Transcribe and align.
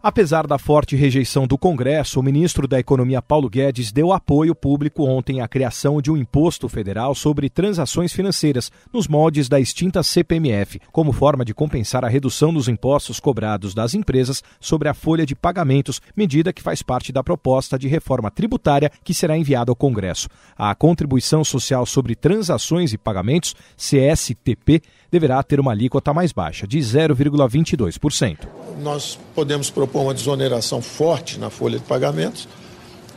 Apesar 0.00 0.46
da 0.46 0.58
forte 0.58 0.94
rejeição 0.94 1.44
do 1.44 1.58
Congresso, 1.58 2.20
o 2.20 2.22
ministro 2.22 2.68
da 2.68 2.78
Economia 2.78 3.20
Paulo 3.20 3.50
Guedes 3.50 3.90
deu 3.90 4.12
apoio 4.12 4.54
público 4.54 5.04
ontem 5.04 5.40
à 5.40 5.48
criação 5.48 6.00
de 6.00 6.08
um 6.08 6.16
imposto 6.16 6.68
federal 6.68 7.16
sobre 7.16 7.50
transações 7.50 8.12
financeiras, 8.12 8.70
nos 8.92 9.08
moldes 9.08 9.48
da 9.48 9.58
extinta 9.58 10.00
CPMF, 10.04 10.80
como 10.92 11.10
forma 11.10 11.44
de 11.44 11.52
compensar 11.52 12.04
a 12.04 12.08
redução 12.08 12.54
dos 12.54 12.68
impostos 12.68 13.18
cobrados 13.18 13.74
das 13.74 13.92
empresas 13.92 14.40
sobre 14.60 14.88
a 14.88 14.94
folha 14.94 15.26
de 15.26 15.34
pagamentos, 15.34 16.00
medida 16.16 16.52
que 16.52 16.62
faz 16.62 16.80
parte 16.80 17.10
da 17.10 17.24
proposta 17.24 17.76
de 17.76 17.88
reforma 17.88 18.30
tributária 18.30 18.92
que 19.02 19.12
será 19.12 19.36
enviada 19.36 19.72
ao 19.72 19.76
Congresso. 19.76 20.28
A 20.56 20.72
contribuição 20.76 21.42
social 21.42 21.84
sobre 21.84 22.14
transações 22.14 22.92
e 22.92 22.98
pagamentos, 22.98 23.52
CSTP, 23.76 24.80
deverá 25.10 25.42
ter 25.42 25.58
uma 25.58 25.72
alíquota 25.72 26.14
mais 26.14 26.30
baixa, 26.30 26.68
de 26.68 26.78
0,22%. 26.78 28.57
Nós 28.80 29.18
podemos 29.34 29.70
propor 29.70 30.02
uma 30.02 30.14
desoneração 30.14 30.80
forte 30.80 31.38
na 31.38 31.50
folha 31.50 31.78
de 31.78 31.84
pagamentos 31.84 32.48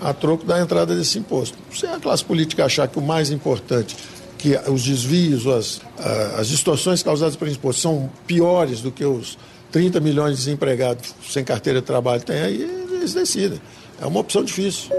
a 0.00 0.12
troco 0.12 0.44
da 0.44 0.60
entrada 0.60 0.94
desse 0.94 1.18
imposto. 1.18 1.56
Se 1.72 1.86
a 1.86 1.98
classe 1.98 2.24
política 2.24 2.64
achar 2.64 2.86
que 2.88 2.98
o 2.98 3.02
mais 3.02 3.30
importante, 3.30 3.96
que 4.38 4.56
os 4.70 4.84
desvios, 4.84 5.46
as, 5.46 5.80
as 6.38 6.48
distorções 6.48 7.02
causadas 7.02 7.36
pelo 7.36 7.50
imposto 7.50 7.80
são 7.80 8.10
piores 8.26 8.80
do 8.80 8.90
que 8.90 9.04
os 9.04 9.38
30 9.72 10.00
milhões 10.00 10.32
de 10.32 10.44
desempregados 10.44 11.14
sem 11.28 11.42
carteira 11.44 11.80
de 11.80 11.86
trabalho 11.86 12.22
têm, 12.22 12.40
aí 12.40 12.62
eles 12.92 13.14
decidem. 13.14 13.60
É 14.00 14.06
uma 14.06 14.20
opção 14.20 14.44
difícil. 14.44 14.90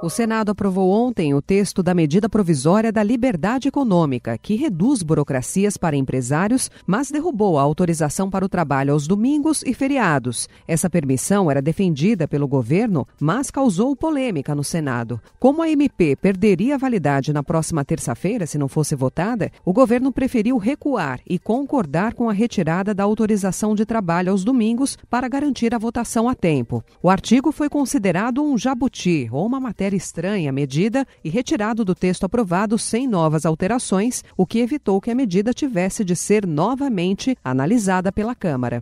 O 0.00 0.08
Senado 0.08 0.52
aprovou 0.52 0.92
ontem 0.92 1.34
o 1.34 1.42
texto 1.42 1.82
da 1.82 1.92
medida 1.92 2.28
provisória 2.28 2.92
da 2.92 3.02
liberdade 3.02 3.66
econômica, 3.66 4.38
que 4.38 4.54
reduz 4.54 5.02
burocracias 5.02 5.76
para 5.76 5.96
empresários, 5.96 6.70
mas 6.86 7.10
derrubou 7.10 7.58
a 7.58 7.62
autorização 7.62 8.30
para 8.30 8.44
o 8.44 8.48
trabalho 8.48 8.92
aos 8.92 9.08
domingos 9.08 9.64
e 9.66 9.74
feriados. 9.74 10.48
Essa 10.68 10.88
permissão 10.88 11.50
era 11.50 11.60
defendida 11.60 12.28
pelo 12.28 12.46
governo, 12.46 13.08
mas 13.20 13.50
causou 13.50 13.96
polêmica 13.96 14.54
no 14.54 14.62
Senado. 14.62 15.20
Como 15.36 15.62
a 15.62 15.68
MP 15.68 16.14
perderia 16.14 16.78
validade 16.78 17.32
na 17.32 17.42
próxima 17.42 17.84
terça-feira 17.84 18.46
se 18.46 18.56
não 18.56 18.68
fosse 18.68 18.94
votada, 18.94 19.50
o 19.64 19.72
governo 19.72 20.12
preferiu 20.12 20.58
recuar 20.58 21.18
e 21.28 21.40
concordar 21.40 22.14
com 22.14 22.30
a 22.30 22.32
retirada 22.32 22.94
da 22.94 23.02
autorização 23.02 23.74
de 23.74 23.84
trabalho 23.84 24.30
aos 24.30 24.44
domingos 24.44 24.96
para 25.10 25.26
garantir 25.26 25.74
a 25.74 25.78
votação 25.78 26.28
a 26.28 26.36
tempo. 26.36 26.84
O 27.02 27.10
artigo 27.10 27.50
foi 27.50 27.68
considerado 27.68 28.44
um 28.44 28.56
jabuti 28.56 29.28
ou 29.32 29.44
uma 29.44 29.58
matéria 29.58 29.87
estranha 29.94 30.50
a 30.50 30.52
medida 30.52 31.06
e 31.24 31.28
retirado 31.28 31.84
do 31.84 31.94
texto 31.94 32.24
aprovado 32.24 32.78
sem 32.78 33.06
novas 33.06 33.46
alterações, 33.46 34.22
o 34.36 34.46
que 34.46 34.58
evitou 34.58 35.00
que 35.00 35.10
a 35.10 35.14
medida 35.14 35.52
tivesse 35.52 36.04
de 36.04 36.16
ser 36.16 36.46
novamente 36.46 37.36
analisada 37.44 38.12
pela 38.12 38.34
Câmara. 38.34 38.80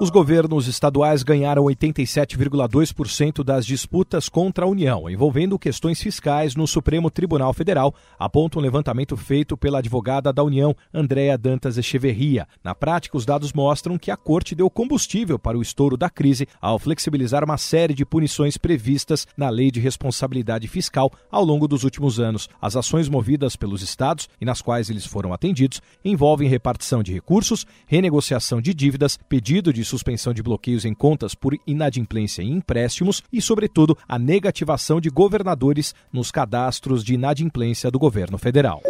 Os 0.00 0.10
governos 0.10 0.68
estaduais 0.68 1.24
ganharam 1.24 1.64
87,2% 1.64 3.42
das 3.42 3.66
disputas 3.66 4.28
contra 4.28 4.64
a 4.64 4.68
União, 4.68 5.10
envolvendo 5.10 5.58
questões 5.58 6.00
fiscais 6.00 6.54
no 6.54 6.68
Supremo 6.68 7.10
Tribunal 7.10 7.52
Federal, 7.52 7.92
aponta 8.16 8.60
um 8.60 8.62
levantamento 8.62 9.16
feito 9.16 9.56
pela 9.56 9.80
advogada 9.80 10.32
da 10.32 10.44
União, 10.44 10.72
Andréa 10.94 11.36
Dantas 11.36 11.76
Echeverria. 11.76 12.46
Na 12.62 12.76
prática, 12.76 13.16
os 13.16 13.26
dados 13.26 13.52
mostram 13.52 13.98
que 13.98 14.12
a 14.12 14.16
Corte 14.16 14.54
deu 14.54 14.70
combustível 14.70 15.36
para 15.36 15.58
o 15.58 15.62
estouro 15.62 15.96
da 15.96 16.08
crise 16.08 16.46
ao 16.60 16.78
flexibilizar 16.78 17.42
uma 17.42 17.58
série 17.58 17.92
de 17.92 18.04
punições 18.04 18.56
previstas 18.56 19.26
na 19.36 19.50
Lei 19.50 19.68
de 19.68 19.80
Responsabilidade 19.80 20.68
Fiscal 20.68 21.10
ao 21.28 21.44
longo 21.44 21.66
dos 21.66 21.82
últimos 21.82 22.20
anos. 22.20 22.48
As 22.62 22.76
ações 22.76 23.08
movidas 23.08 23.56
pelos 23.56 23.82
estados 23.82 24.28
e 24.40 24.44
nas 24.44 24.62
quais 24.62 24.90
eles 24.90 25.04
foram 25.04 25.32
atendidos 25.32 25.82
envolvem 26.04 26.48
repartição 26.48 27.02
de 27.02 27.12
recursos, 27.12 27.66
renegociação 27.88 28.60
de 28.60 28.72
dívidas, 28.72 29.18
pedido 29.28 29.72
de 29.72 29.87
suspensão 29.88 30.32
de 30.32 30.42
bloqueios 30.42 30.84
em 30.84 30.94
contas 30.94 31.34
por 31.34 31.58
inadimplência 31.66 32.42
em 32.42 32.52
empréstimos 32.52 33.22
e, 33.32 33.40
sobretudo, 33.40 33.96
a 34.06 34.18
negativação 34.18 35.00
de 35.00 35.10
governadores 35.10 35.94
nos 36.12 36.30
cadastros 36.30 37.02
de 37.02 37.14
inadimplência 37.14 37.90
do 37.90 37.98
governo 37.98 38.38
federal. 38.38 38.82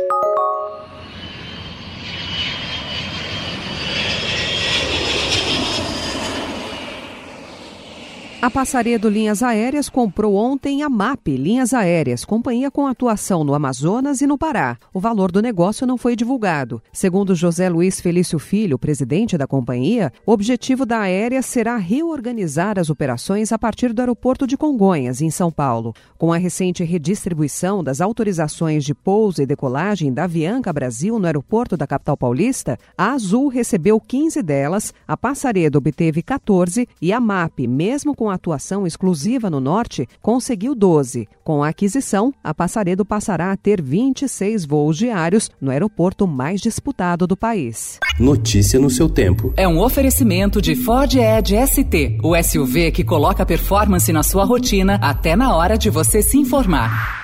A 8.40 8.48
Passaredo 8.48 9.08
Linhas 9.08 9.42
Aéreas 9.42 9.88
comprou 9.88 10.36
ontem 10.36 10.84
a 10.84 10.88
MAP 10.88 11.26
Linhas 11.26 11.74
Aéreas, 11.74 12.24
companhia 12.24 12.70
com 12.70 12.86
atuação 12.86 13.42
no 13.42 13.52
Amazonas 13.52 14.20
e 14.20 14.28
no 14.28 14.38
Pará. 14.38 14.78
O 14.94 15.00
valor 15.00 15.32
do 15.32 15.42
negócio 15.42 15.84
não 15.84 15.98
foi 15.98 16.14
divulgado. 16.14 16.80
Segundo 16.92 17.34
José 17.34 17.68
Luiz 17.68 18.00
Felício 18.00 18.38
Filho, 18.38 18.78
presidente 18.78 19.36
da 19.36 19.44
companhia, 19.44 20.12
o 20.24 20.30
objetivo 20.30 20.86
da 20.86 21.00
aérea 21.00 21.42
será 21.42 21.76
reorganizar 21.78 22.78
as 22.78 22.88
operações 22.88 23.50
a 23.50 23.58
partir 23.58 23.92
do 23.92 23.98
aeroporto 23.98 24.46
de 24.46 24.56
Congonhas, 24.56 25.20
em 25.20 25.32
São 25.32 25.50
Paulo. 25.50 25.92
Com 26.16 26.32
a 26.32 26.36
recente 26.36 26.84
redistribuição 26.84 27.82
das 27.82 28.00
autorizações 28.00 28.84
de 28.84 28.94
pouso 28.94 29.42
e 29.42 29.46
decolagem 29.46 30.12
da 30.12 30.24
Avianca 30.24 30.72
Brasil 30.72 31.18
no 31.18 31.26
aeroporto 31.26 31.76
da 31.76 31.88
capital 31.88 32.16
paulista, 32.16 32.78
a 32.96 33.14
Azul 33.14 33.48
recebeu 33.48 34.00
15 34.00 34.40
delas, 34.44 34.94
a 35.08 35.16
Passaredo 35.16 35.78
obteve 35.78 36.22
14 36.22 36.88
e 37.02 37.12
a 37.12 37.18
MAP, 37.18 37.66
mesmo 37.66 38.14
com 38.28 38.30
atuação 38.30 38.86
exclusiva 38.86 39.48
no 39.48 39.58
norte, 39.58 40.06
conseguiu 40.20 40.74
12. 40.74 41.26
Com 41.42 41.62
a 41.62 41.68
aquisição, 41.68 42.32
a 42.44 42.52
Passaredo 42.52 43.02
passará 43.02 43.50
a 43.50 43.56
ter 43.56 43.80
26 43.80 44.66
voos 44.66 44.98
diários 44.98 45.50
no 45.58 45.70
aeroporto 45.70 46.26
mais 46.26 46.60
disputado 46.60 47.26
do 47.26 47.34
país. 47.34 47.98
Notícia 48.20 48.78
no 48.78 48.90
seu 48.90 49.08
tempo. 49.08 49.54
É 49.56 49.66
um 49.66 49.80
oferecimento 49.80 50.60
de 50.60 50.76
Ford 50.76 51.14
Edge 51.14 51.56
ST, 51.66 52.18
o 52.22 52.36
SUV 52.42 52.92
que 52.92 53.02
coloca 53.02 53.46
performance 53.46 54.12
na 54.12 54.22
sua 54.22 54.44
rotina 54.44 54.98
até 55.00 55.34
na 55.34 55.56
hora 55.56 55.78
de 55.78 55.88
você 55.88 56.20
se 56.20 56.36
informar. 56.36 57.17